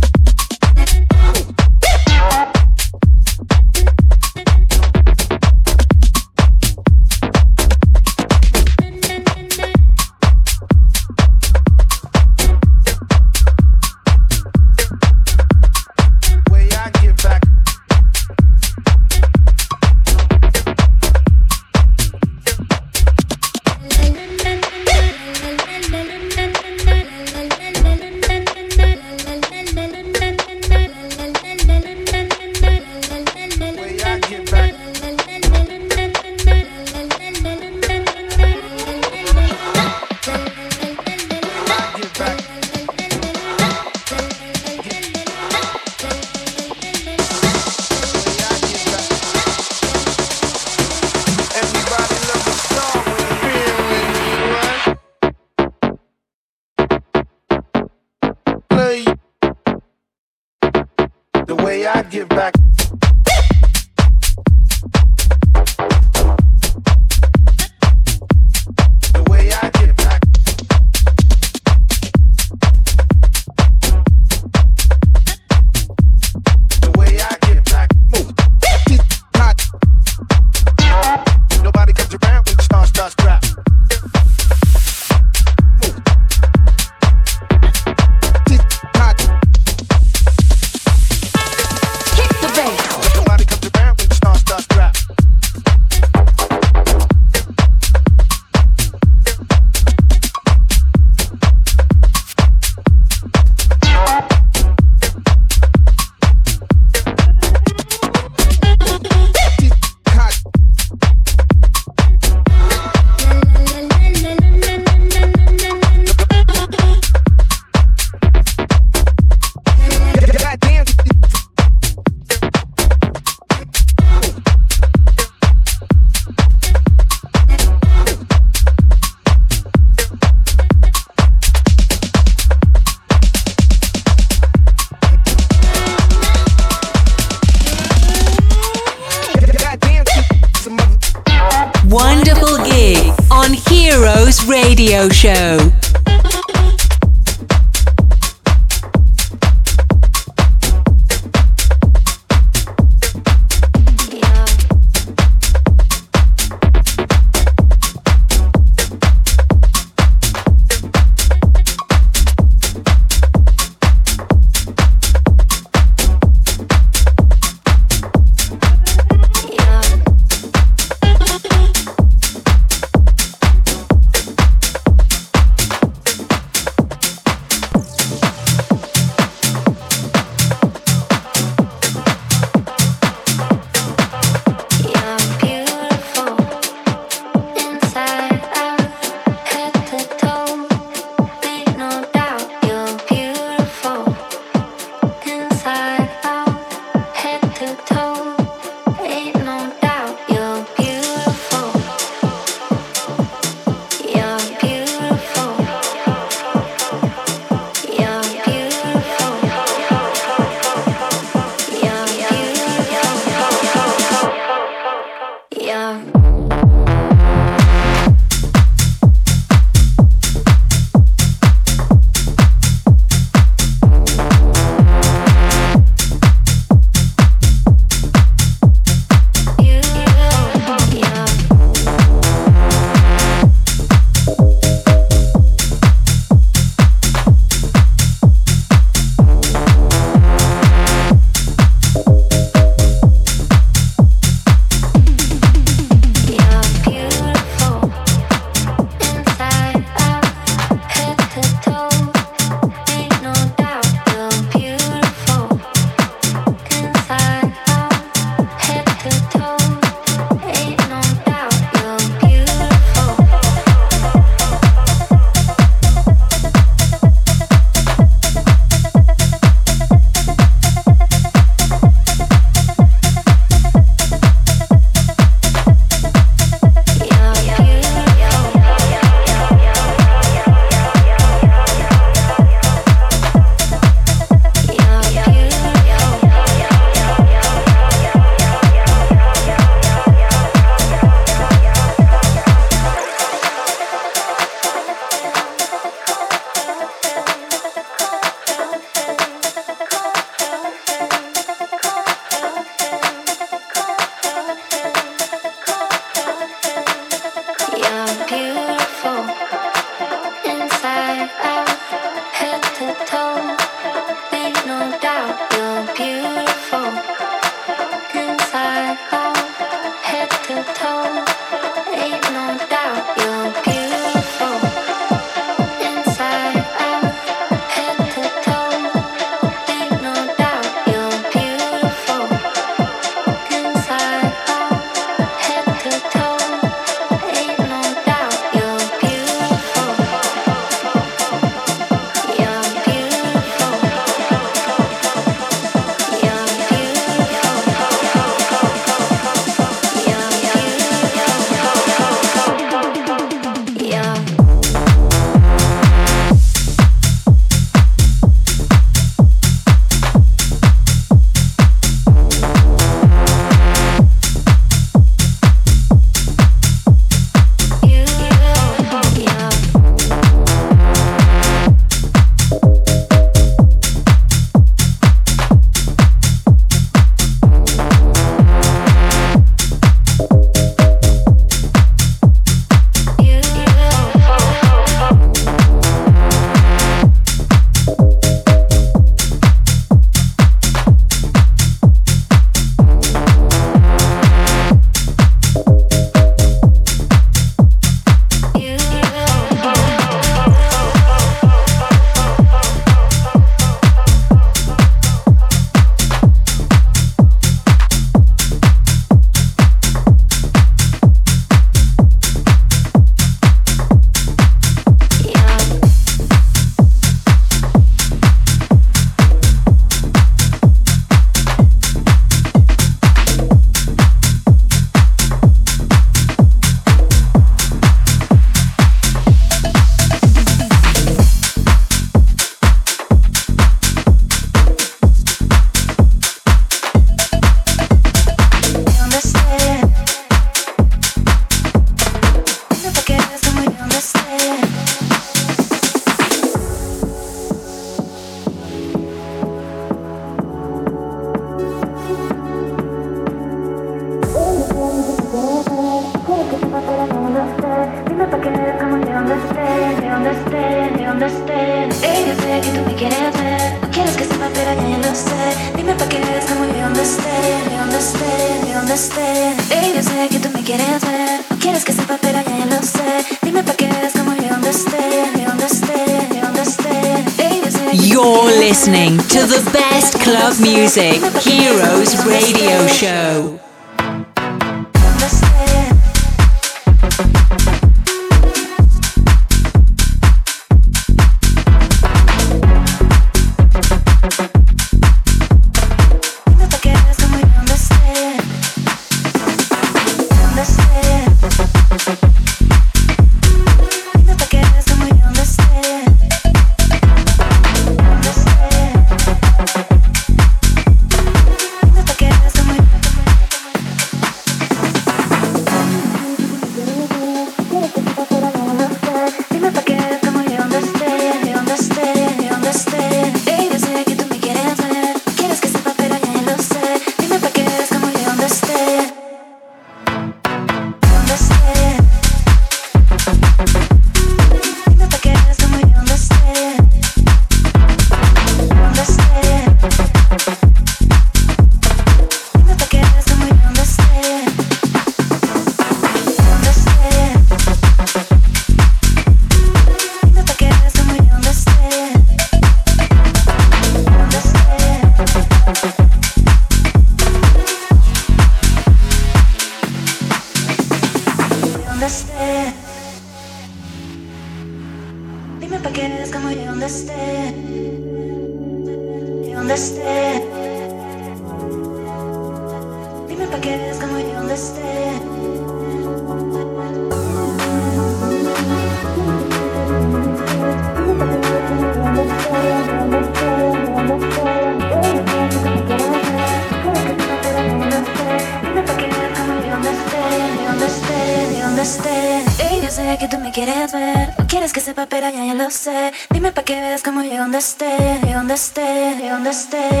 stay 599.51 600.00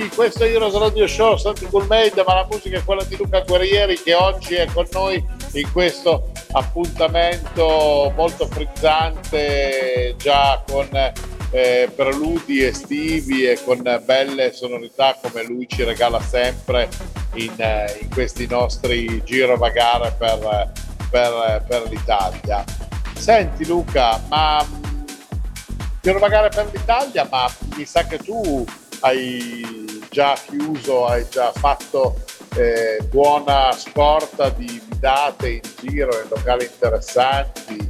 amici, 0.00 0.08
questo 0.14 0.44
è 0.44 0.48
Heroes 0.48 0.76
Radio 0.76 1.06
Show, 1.06 1.36
Santi 1.36 1.66
Coolmade, 1.66 2.24
ma 2.26 2.34
la 2.34 2.46
musica 2.50 2.78
è 2.78 2.84
quella 2.84 3.04
di 3.04 3.16
Luca 3.16 3.40
Guerrieri 3.40 4.00
che 4.00 4.14
oggi 4.14 4.54
è 4.54 4.66
con 4.72 4.86
noi 4.92 5.24
in 5.52 5.72
questo 5.72 6.30
appuntamento 6.52 8.12
molto 8.16 8.46
frizzante, 8.46 10.14
già 10.16 10.62
con 10.66 10.88
eh, 11.50 11.90
preludi 11.94 12.62
estivi 12.62 13.46
e 13.46 13.58
con 13.62 13.82
belle 14.04 14.52
sonorità 14.52 15.16
come 15.20 15.44
lui 15.44 15.66
ci 15.68 15.82
regala 15.84 16.20
sempre 16.20 16.88
in, 17.34 17.52
eh, 17.56 17.98
in 18.00 18.10
questi 18.10 18.46
nostri 18.46 19.22
girovagare 19.24 20.14
per, 20.16 20.72
per, 21.10 21.64
per 21.66 21.82
l'Italia. 21.90 22.64
Senti 23.14 23.66
Luca, 23.66 24.22
ma 24.28 24.62
mh, 24.62 25.04
girovagare 26.00 26.48
per 26.48 26.70
l'Italia, 26.72 27.26
ma 27.30 27.50
mi 27.76 27.84
sa 27.84 28.04
che 28.04 28.18
tu 28.18 28.64
hai 29.00 29.86
già 30.10 30.36
chiuso, 30.48 31.06
hai 31.06 31.24
già 31.30 31.52
fatto 31.52 32.16
eh, 32.56 33.02
buona 33.08 33.72
scorta 33.72 34.50
di, 34.50 34.80
date 35.00 35.48
in 35.48 35.60
giro, 35.80 36.10
in 36.22 36.28
locali 36.28 36.68
interessanti. 36.70 37.88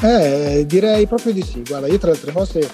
Eh, 0.00 0.64
direi 0.66 1.06
proprio 1.06 1.32
di 1.32 1.42
sì. 1.42 1.62
Guarda, 1.66 1.88
io 1.88 1.98
tra 1.98 2.10
le 2.10 2.16
altre 2.16 2.32
cose 2.32 2.70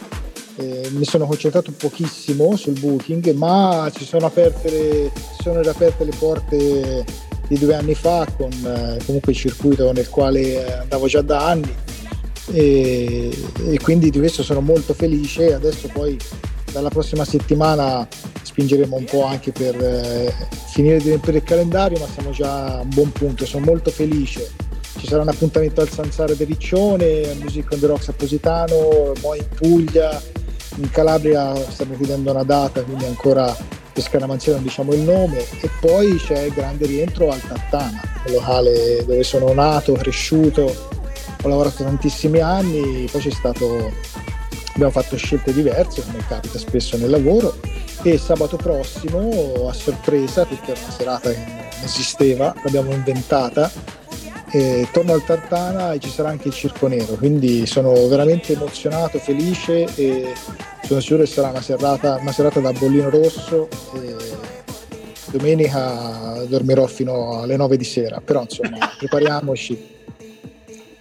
eh, 0.56 0.88
mi 0.92 1.04
sono 1.04 1.26
concentrato 1.26 1.72
pochissimo 1.72 2.54
sul 2.56 2.78
booking, 2.78 3.32
ma 3.32 3.90
ci 3.94 4.04
sono 4.04 4.26
aperte 4.26 4.70
le, 4.70 5.12
sono 5.40 5.62
riaperte 5.62 6.04
le 6.04 6.12
porte 6.18 7.04
di 7.48 7.58
due 7.58 7.74
anni 7.74 7.94
fa 7.94 8.26
con 8.36 8.50
eh, 8.50 9.02
comunque 9.04 9.32
il 9.32 9.38
circuito 9.38 9.90
nel 9.92 10.08
quale 10.08 10.40
eh, 10.40 10.72
andavo 10.72 11.08
già 11.08 11.20
da 11.20 11.48
anni 11.48 11.74
e, 12.52 13.36
e 13.66 13.78
quindi 13.80 14.10
di 14.10 14.18
questo 14.18 14.42
sono 14.42 14.60
molto 14.60 14.92
felice. 14.92 15.54
Adesso 15.54 15.88
poi 15.92 16.18
dalla 16.72 16.88
prossima 16.88 17.24
settimana 17.24 18.06
spingeremo 18.42 18.96
un 18.96 19.04
po' 19.04 19.24
anche 19.24 19.52
per 19.52 19.74
eh, 19.82 20.34
finire 20.68 20.98
di 20.98 21.08
riempire 21.08 21.38
il 21.38 21.44
calendario, 21.44 21.98
ma 21.98 22.06
siamo 22.12 22.30
già 22.30 22.78
a 22.78 22.80
un 22.80 22.88
buon 22.88 23.12
punto. 23.12 23.46
Sono 23.46 23.64
molto 23.64 23.90
felice. 23.90 24.50
Ci 24.98 25.06
sarà 25.06 25.22
un 25.22 25.28
appuntamento 25.28 25.80
al 25.80 25.88
Sansare 25.88 26.36
di 26.36 26.44
Riccione, 26.44 27.34
Music 27.40 27.68
on 27.72 27.78
the 27.78 27.86
Rocks 27.86 28.08
a 28.08 28.12
Positano, 28.12 29.12
poi 29.20 29.38
in 29.38 29.48
Puglia, 29.54 30.20
in 30.76 30.90
Calabria 30.90 31.54
stiamo 31.70 31.96
chiudendo 31.96 32.30
una 32.30 32.42
data, 32.42 32.82
quindi 32.82 33.04
ancora 33.04 33.56
per 33.92 34.02
scaramanzia 34.02 34.52
non 34.52 34.62
diciamo 34.62 34.92
il 34.92 35.00
nome, 35.00 35.38
e 35.38 35.70
poi 35.80 36.16
c'è 36.16 36.42
il 36.42 36.52
grande 36.52 36.86
rientro 36.86 37.30
al 37.30 37.40
Tartana, 37.40 38.00
il 38.26 38.32
locale 38.32 39.04
dove 39.06 39.22
sono 39.22 39.52
nato, 39.52 39.92
cresciuto, 39.94 40.62
ho 41.42 41.48
lavorato 41.48 41.82
tantissimi 41.82 42.40
anni, 42.40 43.08
poi 43.10 43.20
c'è 43.20 43.30
stato, 43.30 43.90
abbiamo 44.74 44.90
fatto 44.90 45.16
scelte 45.16 45.52
diverse 45.52 46.02
come 46.04 46.24
capita 46.26 46.58
spesso 46.58 46.96
nel 46.96 47.10
lavoro 47.10 47.58
e 48.02 48.18
sabato 48.18 48.56
prossimo 48.56 49.68
a 49.68 49.72
sorpresa 49.72 50.44
perché 50.44 50.72
era 50.72 50.80
una 50.80 50.90
serata 50.90 51.30
che 51.30 51.38
non 51.38 51.84
esisteva, 51.84 52.54
l'abbiamo 52.62 52.92
inventata 52.92 53.70
e 54.52 54.88
torno 54.90 55.12
al 55.12 55.24
Tartana 55.24 55.92
e 55.92 56.00
ci 56.00 56.08
sarà 56.08 56.30
anche 56.30 56.48
il 56.48 56.54
Circo 56.54 56.88
Nero, 56.88 57.14
quindi 57.14 57.66
sono 57.66 57.92
veramente 58.08 58.54
emozionato, 58.54 59.18
felice 59.18 59.86
e 59.94 60.32
sono 60.82 61.00
sicuro 61.00 61.20
che 61.22 61.28
sarà 61.28 61.50
una 61.50 61.62
serata, 61.62 62.18
una 62.20 62.32
serata 62.32 62.58
da 62.60 62.72
bollino 62.72 63.10
rosso 63.10 63.68
domenica 65.30 66.44
dormirò 66.46 66.86
fino 66.86 67.40
alle 67.40 67.56
9 67.56 67.76
di 67.76 67.84
sera, 67.84 68.20
però 68.20 68.42
insomma 68.42 68.90
prepariamoci, 68.98 69.88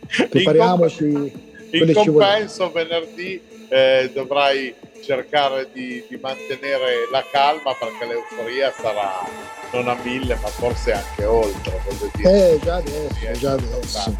prepariamoci, 0.30 1.47
In 1.72 1.93
compenso 1.93 2.72
venerdì 2.72 3.41
eh, 3.70 4.11
dovrai 4.13 4.74
cercare 5.03 5.70
di, 5.72 6.03
di 6.07 6.17
mantenere 6.22 7.07
la 7.11 7.24
calma 7.32 7.74
perché 7.74 8.05
l'euforia 8.05 8.72
sarà 8.72 9.26
non 9.72 9.88
a 9.88 9.95
mille 10.03 10.38
ma 10.41 10.47
forse 10.47 10.91
anche 10.91 11.26
oltre. 11.26 11.82
dire. 12.15 12.51
Eh, 12.53 12.59
già 12.59 12.76
adesso, 12.76 13.32
già 13.39 13.51
adesso. 13.53 14.15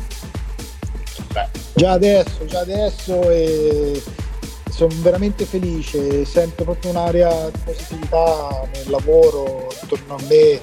Beh, 1.33 1.47
Già 1.75 1.91
adesso, 1.91 2.45
già 2.45 2.59
adesso 2.59 3.29
e 3.29 4.01
sono 4.69 4.93
veramente 5.01 5.45
felice, 5.45 6.25
sento 6.25 6.63
proprio 6.63 6.91
un'area 6.91 7.49
di 7.49 7.59
positività 7.65 8.67
nel 8.73 8.89
lavoro 8.89 9.67
intorno 9.81 10.15
a 10.15 10.21
me 10.27 10.61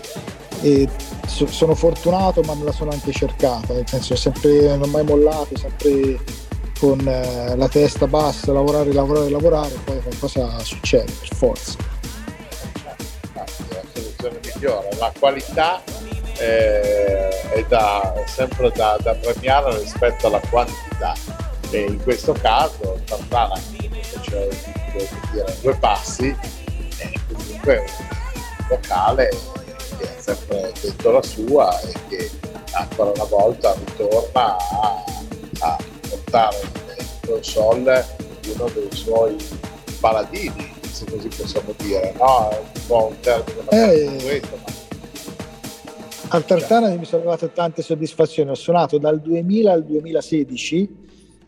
e 0.62 0.88
so, 1.26 1.46
sono 1.46 1.74
fortunato 1.74 2.40
ma 2.42 2.54
me 2.54 2.64
la 2.64 2.72
sono 2.72 2.90
anche 2.90 3.12
cercata, 3.12 3.74
nel 3.74 3.86
senso 3.86 4.16
sempre, 4.16 4.50
non 4.68 4.82
ho 4.82 4.86
mai 4.86 5.04
mollato, 5.04 5.56
sempre 5.56 6.18
con 6.78 7.00
eh, 7.06 7.56
la 7.56 7.68
testa 7.68 8.06
bassa, 8.06 8.52
lavorare, 8.52 8.92
lavorare, 8.92 9.30
lavorare, 9.30 9.74
poi 9.84 10.00
qualcosa 10.00 10.58
succede 10.60 11.12
per 11.12 11.34
forza. 11.34 11.76
La 13.34 13.44
soluzione 13.92 14.40
migliore, 14.44 14.88
la 14.98 15.12
qualità 15.18 15.82
eh, 16.38 17.28
è 17.50 17.64
da, 17.68 18.14
sempre 18.26 18.70
da, 18.74 18.96
da, 19.00 19.14
premiare 19.14 19.78
rispetto 19.78 20.26
alla 20.26 20.40
quantità 20.50 21.14
e 21.70 21.80
in 21.80 22.02
questo 22.02 22.32
caso 22.32 23.00
Tartana 23.04 23.60
cioè, 24.22 24.48
dire, 25.32 25.56
due 25.62 25.74
passi 25.76 26.36
è 26.98 27.12
comunque 27.32 27.78
un 27.78 28.66
vocale 28.68 29.28
che 29.98 30.04
ha 30.04 30.20
sempre 30.20 30.72
detto 30.80 31.10
la 31.10 31.22
sua 31.22 31.80
e 31.80 31.92
che 32.08 32.30
ancora 32.72 33.10
una 33.10 33.24
volta 33.24 33.74
ritorna 33.74 34.56
a, 34.56 35.04
a 35.60 35.76
portare 36.26 36.56
in 36.98 37.06
console 37.24 38.04
uno 38.54 38.68
dei 38.74 38.88
suoi 38.90 39.36
paladini, 40.00 40.72
se 40.90 41.04
così 41.06 41.28
possiamo 41.28 41.72
dire, 41.78 42.12
no? 42.18 42.50
È 42.50 42.58
un 42.58 42.86
po' 42.86 43.06
un 43.10 43.20
termine 43.20 43.60
eh, 43.70 44.22
questo, 44.22 44.58
ma... 44.62 44.74
Al 46.28 46.44
Tartana 46.44 46.88
mi 46.88 47.04
sono 47.04 47.22
arrivate 47.22 47.52
tante 47.52 47.82
soddisfazioni, 47.82 48.50
ho 48.50 48.54
suonato 48.54 48.98
dal 48.98 49.20
2000 49.20 49.72
al 49.72 49.84
2016 49.84 50.96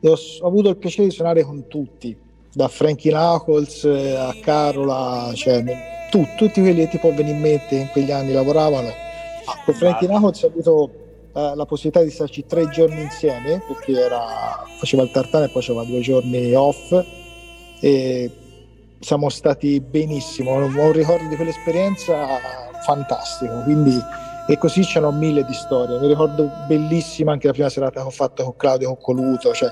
e 0.01 0.09
ho, 0.09 0.16
ho 0.41 0.47
avuto 0.47 0.68
il 0.68 0.76
piacere 0.76 1.09
di 1.09 1.14
suonare 1.14 1.43
con 1.43 1.66
tutti, 1.66 2.16
da 2.53 2.68
Frankie 2.68 3.11
Knuckles 3.11 3.85
a 3.85 4.35
Carola, 4.41 5.33
cioè, 5.35 5.64
tu, 6.11 6.24
tutti 6.37 6.61
quelli 6.61 6.85
che 6.85 6.89
ti 6.89 6.99
può 6.99 7.11
venire 7.11 7.37
in 7.37 7.41
mente 7.41 7.74
in 7.74 7.89
quegli 7.91 8.11
anni 8.11 8.33
lavoravano. 8.33 8.93
Con 9.64 9.74
Frankie 9.74 10.07
Knuckles 10.07 10.43
ho 10.43 10.47
avuto 10.47 10.91
eh, 11.39 11.55
la 11.55 11.66
possibilità 11.66 12.03
di 12.03 12.11
starci 12.11 12.47
tre 12.47 12.68
giorni 12.68 13.01
insieme 13.01 13.62
perché 13.64 13.93
era, 13.93 14.64
faceva 14.76 15.05
il 15.05 15.12
tartare 15.12 15.45
e 15.45 15.49
poi 15.49 15.62
faceva 15.62 15.84
due 15.84 16.01
giorni 16.01 16.53
off 16.55 17.01
e 17.80 18.30
siamo 18.99 19.28
stati 19.28 19.78
benissimo, 19.80 20.51
ho 20.51 20.64
un 20.64 20.93
ricordo 20.93 21.28
di 21.28 21.36
quell'esperienza 21.36 22.26
fantastico, 22.84 23.62
quindi 23.62 23.97
e 24.49 24.59
così 24.59 24.80
c'erano 24.80 25.16
mille 25.16 25.45
di 25.45 25.53
storie. 25.53 26.01
Mi 26.01 26.09
ricordo 26.09 26.51
bellissima 26.66 27.32
anche 27.32 27.47
la 27.47 27.53
prima 27.53 27.68
serata 27.68 28.01
che 28.01 28.07
ho 28.07 28.11
fatto 28.11 28.43
con 28.43 28.57
Claudio 28.57 28.97
Coccoluto, 28.97 29.53
cioè, 29.53 29.68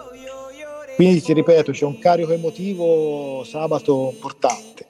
quindi 0.95 1.21
ti 1.21 1.33
ripeto, 1.33 1.73
c'è 1.73 1.85
un 1.85 1.99
carico 1.99 2.31
emotivo 2.31 3.43
sabato 3.43 4.11
importante 4.13 4.85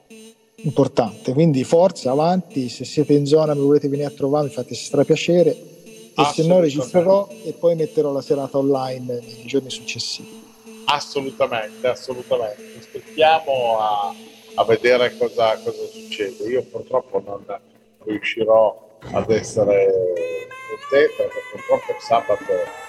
importante. 0.57 1.33
Quindi 1.33 1.63
forza, 1.63 2.11
avanti, 2.11 2.69
se 2.69 2.83
siete 2.83 3.13
in 3.13 3.25
zona 3.25 3.53
mi 3.53 3.61
volete 3.61 3.87
venire 3.87 4.07
a 4.07 4.11
trovare, 4.11 4.47
mi 4.47 4.53
fate 4.53 4.75
strapiacere 4.75 5.75
e 6.17 6.25
se 6.33 6.47
no 6.47 6.59
registrerò 6.59 7.27
e 7.43 7.53
poi 7.53 7.75
metterò 7.75 8.11
la 8.11 8.21
serata 8.21 8.57
online 8.57 9.19
nei 9.19 9.45
giorni 9.45 9.69
successivi. 9.69 10.45
Assolutamente, 10.85 11.87
assolutamente. 11.87 12.79
Aspettiamo 12.79 13.77
a, 13.79 14.13
a 14.55 14.63
vedere 14.63 15.15
cosa, 15.17 15.55
cosa, 15.57 15.85
succede. 15.91 16.49
Io 16.49 16.63
purtroppo 16.63 17.21
non 17.23 17.45
riuscirò 18.05 18.97
ad 19.11 19.29
essere 19.29 19.93
con 20.67 20.77
te 20.89 21.13
perché 21.15 21.39
purtroppo 21.51 21.91
il 21.91 21.97
sabato 21.99 22.85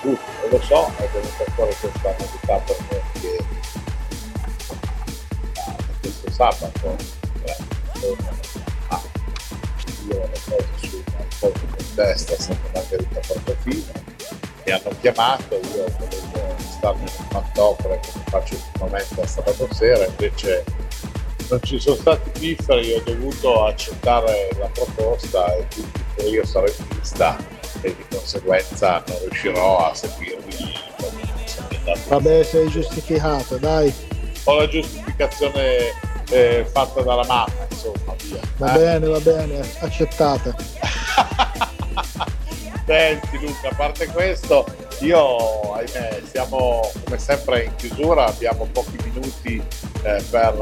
tutto, 0.00 0.48
lo 0.50 0.60
so, 0.62 0.86
è 0.96 1.08
venuta 1.12 1.44
fuori 1.54 1.74
questa 1.80 2.16
novità 2.18 2.56
per 2.58 2.76
me 2.90 3.02
che 3.20 3.44
questo 6.00 6.30
sabato 6.30 6.96
eh, 7.44 8.67
io 10.06 10.20
le 10.20 10.40
cose 10.48 10.66
sul 10.76 11.02
posto 11.38 11.52
in 11.78 11.94
testa 11.94 12.36
sempre 12.36 12.70
Margherita 12.72 13.20
Portofino 13.26 13.92
mi 14.64 14.72
hanno 14.72 14.90
chiamato 15.00 15.54
io 15.54 15.84
volevo 15.98 16.56
starmi 16.58 17.02
in 17.02 17.26
pantofole 17.28 18.00
come 18.00 18.24
faccio 18.28 18.54
ultimamente 18.54 19.20
a 19.20 19.26
sabato 19.26 19.68
sera 19.72 20.06
invece 20.06 20.64
non 21.48 21.60
ci 21.62 21.78
sono 21.80 21.96
stati 21.96 22.30
pifferi 22.38 22.92
ho 22.92 23.02
dovuto 23.04 23.64
accettare 23.64 24.50
la 24.58 24.68
proposta 24.68 25.54
e 25.56 25.66
quindi 25.72 26.30
io 26.30 26.44
sarò 26.44 26.66
in 26.66 26.86
pista 26.88 27.36
e 27.80 27.94
di 27.94 28.04
conseguenza 28.10 29.02
non 29.06 29.18
riuscirò 29.20 29.90
a 29.90 29.94
seguirvi 29.94 30.72
vabbè 32.08 32.42
sei 32.42 32.68
giustificato 32.68 33.56
dai 33.56 33.92
ho 34.44 34.54
la 34.56 34.68
giustificazione 34.68 35.92
eh, 36.30 36.66
fatta 36.70 37.02
dalla 37.02 37.22
via. 37.22 37.57
Va 38.56 38.74
eh? 38.74 38.78
bene, 38.78 39.06
va 39.06 39.20
bene, 39.20 39.60
accettata. 39.80 40.54
Senti 42.86 43.38
Luca, 43.38 43.68
a 43.68 43.74
parte 43.74 44.06
questo, 44.06 44.64
io, 45.00 45.74
ahimè, 45.74 46.22
siamo 46.30 46.90
come 47.04 47.18
sempre 47.18 47.64
in 47.64 47.74
chiusura, 47.76 48.26
abbiamo 48.26 48.66
pochi 48.72 48.96
minuti 49.04 49.62
eh, 50.02 50.22
per, 50.30 50.54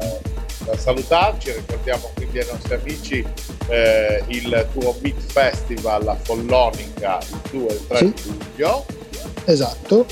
eh, 0.00 0.20
per, 0.64 0.78
salutarci, 0.78 1.50
ricordiamo 1.50 2.10
quindi 2.14 2.38
ai 2.38 2.46
nostri 2.48 2.74
amici 2.74 3.26
eh, 3.66 4.22
il 4.28 4.68
tuo 4.72 4.96
Meet 5.00 5.20
Festival 5.20 6.06
a 6.06 6.14
Follonica 6.14 7.18
il 7.20 7.40
2 7.50 7.66
e 7.66 7.72
il 7.72 7.86
3 7.88 7.98
sì. 7.98 8.14
luglio. 8.28 8.86
Esatto, 9.46 10.06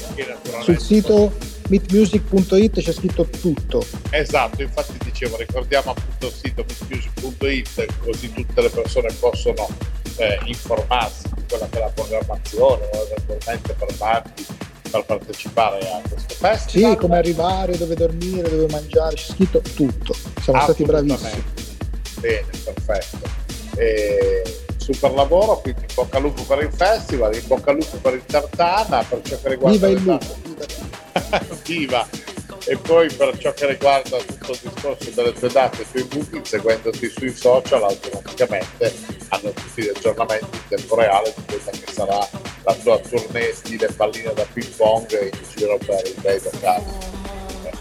sul 0.63 0.81
sito 0.81 1.33
meetmusic.it 1.73 2.83
c'è 2.83 2.93
scritto 2.93 3.25
tutto. 3.25 3.85
Esatto, 4.11 4.61
infatti 4.61 4.99
dicevo, 5.03 5.39
ricordiamo 5.39 5.93
appunto 5.93 6.27
il 6.27 6.33
sito 6.33 6.65
meetmusic.it 6.67 7.99
così 8.01 8.33
tutte 8.33 8.61
le 8.61 8.69
persone 8.69 9.11
possono 9.19 9.69
eh, 10.17 10.39
informarsi 10.45 11.31
di 11.35 11.43
quella 11.49 11.67
che 11.71 11.79
è 11.79 11.81
la 11.81 11.89
programmazione 11.89 12.85
o 12.93 13.09
eventualmente 13.11 13.75
fermarti 13.79 14.47
per 14.91 15.05
partecipare 15.07 15.79
a 15.91 16.03
questo 16.07 16.35
festival. 16.35 16.91
Sì, 16.91 16.97
come 16.99 17.17
arrivare, 17.17 17.79
dove 17.79 17.95
dormire, 17.95 18.51
dove 18.51 18.67
mangiare, 18.71 19.15
c'è 19.15 19.33
scritto 19.33 19.63
tutto. 19.75 20.15
Siamo 20.43 20.61
stati 20.61 20.85
bravissimi. 20.85 21.43
Bene, 22.21 22.47
perfetto. 22.65 23.31
E 23.77 24.43
super 24.83 25.13
lavoro, 25.13 25.61
quindi 25.61 25.83
in 25.83 25.95
bocca 25.95 26.17
al 26.17 26.23
lupo 26.23 26.43
per 26.43 26.63
il 26.63 26.73
festival, 26.73 27.35
in 27.35 27.47
bocca 27.47 27.71
al 27.71 27.77
lupo 27.77 27.97
per 27.99 28.15
il 28.15 28.25
Tartana, 28.25 29.03
per 29.05 29.21
ciò 29.23 29.39
che 29.41 29.49
riguarda... 29.49 29.87
Viva 29.87 29.99
il 29.99 30.03
lupo! 30.03 30.51
viva. 31.65 32.07
E 32.65 32.77
poi 32.77 33.13
per 33.13 33.37
ciò 33.39 33.53
che 33.53 33.67
riguarda 33.67 34.19
tutto 34.19 34.53
il 34.53 34.59
discorso 34.63 35.11
delle 35.11 35.33
tue 35.33 35.49
date 35.49 35.85
sui 35.91 36.05
booking 36.05 36.45
seguendoti 36.45 37.09
sui 37.09 37.35
social 37.35 37.83
automaticamente 37.83 38.95
hanno 39.29 39.51
tutti 39.51 39.83
gli 39.83 39.89
aggiornamenti 39.89 40.45
in 40.53 40.77
tempo 40.77 40.95
reale 40.95 41.35
di 41.35 41.43
quella 41.45 41.71
che 41.71 41.93
sarà 41.93 42.29
la 42.63 42.75
tua 42.75 42.99
tournée 43.01 43.53
stile 43.53 43.89
pallina 43.89 44.31
da 44.31 44.47
ping 44.53 44.69
pong 44.77 45.11
in 45.11 45.31
giro 45.57 45.79
per 45.79 46.03
il 46.07 46.43
locali. 46.43 46.85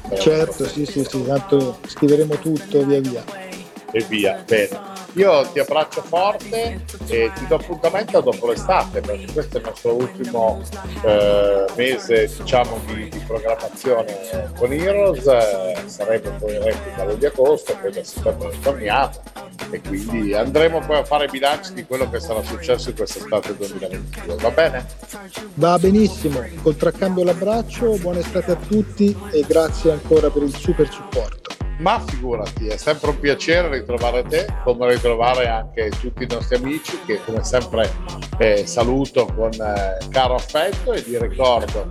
Eh, 0.09 0.19
certo 0.19 0.67
sì 0.67 0.85
sì 0.85 1.05
sì 1.07 1.23
tanto 1.25 1.77
scriveremo 1.85 2.35
tutto 2.39 2.83
via 2.83 2.99
via 2.99 3.50
e 3.91 4.03
via 4.07 4.43
bene 4.47 5.01
io 5.13 5.45
ti 5.51 5.59
abbraccio 5.59 6.01
forte 6.01 6.85
e 7.07 7.31
ti 7.35 7.47
do 7.47 7.55
appuntamento 7.55 8.21
dopo 8.21 8.47
l'estate, 8.47 9.01
perché 9.01 9.31
questo 9.33 9.57
è 9.57 9.59
il 9.59 9.65
nostro 9.65 9.95
ultimo 9.95 10.61
eh, 11.03 11.65
mese 11.75 12.31
diciamo, 12.37 12.79
di, 12.85 13.09
di, 13.09 13.19
programmazione 13.27 14.51
con 14.57 14.71
Heroes. 14.71 15.25
Eh, 15.27 15.75
saremo 15.85 16.37
poi 16.37 16.55
in 16.55 16.63
replica 16.63 17.05
di 17.13 17.25
agosto, 17.25 17.75
poi 17.81 17.91
da 17.91 18.03
settembre 18.03 18.57
torniamo 18.61 19.11
e 19.69 19.81
quindi 19.81 20.33
andremo 20.33 20.79
poi 20.79 20.97
a 20.97 21.03
fare 21.03 21.27
bilanci 21.27 21.73
di 21.73 21.85
quello 21.85 22.09
che 22.09 22.19
sarà 22.19 22.41
successo 22.41 22.89
in 22.89 22.95
quest'estate 22.95 23.55
2022. 23.57 24.35
Va 24.35 24.51
bene? 24.51 24.85
Va 25.55 25.77
benissimo, 25.77 26.41
contraccambio 26.61 27.25
l'abbraccio, 27.25 27.97
buona 27.97 28.19
estate 28.19 28.51
a 28.51 28.55
tutti 28.55 29.15
e 29.31 29.43
grazie 29.45 29.91
ancora 29.91 30.29
per 30.29 30.43
il 30.43 30.55
super 30.55 30.89
supporto 30.89 31.60
ma 31.79 31.99
figurati, 31.99 32.67
è 32.67 32.77
sempre 32.77 33.09
un 33.09 33.19
piacere 33.19 33.79
ritrovare 33.79 34.23
te, 34.23 34.45
come 34.63 34.93
ritrovare 34.93 35.47
anche 35.47 35.89
tutti 35.99 36.23
i 36.23 36.27
nostri 36.27 36.57
amici 36.57 36.99
che 37.05 37.21
come 37.25 37.43
sempre 37.43 37.91
eh, 38.37 38.65
saluto 38.65 39.25
con 39.25 39.51
eh, 39.51 39.97
caro 40.09 40.35
affetto 40.35 40.93
e 40.93 41.01
vi 41.01 41.17
ricordo 41.17 41.89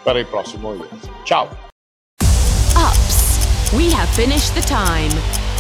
per 0.03 0.17
il 0.17 0.25
prossimo 0.25 0.73
video 0.73 0.99
ciao! 1.25 1.47
Ups, 2.75 3.39
we 3.75 3.93
have 3.93 4.09
finished 4.15 4.55
the 4.55 4.63
time 4.63 5.13